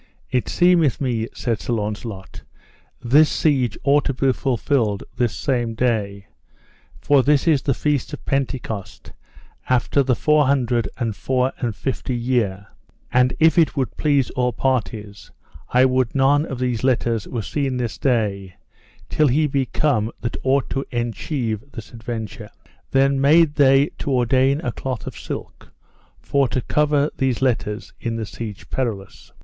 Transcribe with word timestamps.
It 0.31 0.49
seemeth 0.49 0.99
me 0.99 1.27
said 1.31 1.59
Sir 1.59 1.73
Launcelot, 1.73 2.41
this 3.03 3.29
siege 3.29 3.77
ought 3.83 4.03
to 4.05 4.15
be 4.15 4.33
fulfilled 4.33 5.03
this 5.15 5.35
same 5.35 5.75
day, 5.75 6.25
for 6.99 7.21
this 7.21 7.47
is 7.47 7.61
the 7.61 7.75
feast 7.75 8.11
of 8.11 8.25
Pentecost 8.25 9.11
after 9.69 10.01
the 10.01 10.15
four 10.15 10.47
hundred 10.47 10.89
and 10.97 11.15
four 11.15 11.53
and 11.59 11.75
fifty 11.75 12.15
year; 12.15 12.65
and 13.13 13.35
if 13.39 13.59
it 13.59 13.77
would 13.77 13.95
please 13.95 14.31
all 14.31 14.51
parties, 14.51 15.29
I 15.69 15.85
would 15.85 16.15
none 16.15 16.47
of 16.47 16.57
these 16.57 16.83
letters 16.83 17.27
were 17.27 17.43
seen 17.43 17.77
this 17.77 17.99
day, 17.99 18.55
till 19.07 19.27
he 19.27 19.45
be 19.45 19.67
come 19.67 20.11
that 20.21 20.35
ought 20.41 20.67
to 20.71 20.83
enchieve 20.91 21.63
this 21.73 21.91
adventure. 21.93 22.49
Then 22.89 23.21
made 23.21 23.53
they 23.53 23.89
to 23.99 24.09
ordain 24.09 24.61
a 24.61 24.71
cloth 24.71 25.05
of 25.05 25.15
silk, 25.15 25.71
for 26.19 26.47
to 26.47 26.61
cover 26.61 27.11
these 27.17 27.39
letters 27.43 27.93
in 27.99 28.15
the 28.15 28.25
Siege 28.25 28.67
Perilous. 28.71 29.31